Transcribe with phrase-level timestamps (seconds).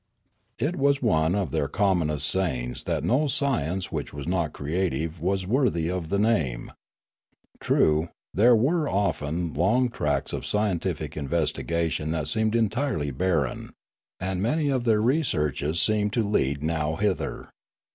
[0.57, 5.45] It was one of their commonest sayings that no science which was not creative was
[5.45, 6.71] worthy of the name.
[7.59, 13.69] True, there were often long tracts of scientific investigation that seemed eutirely barren;
[14.19, 17.49] and many of their re searches seemed to lead nowhither.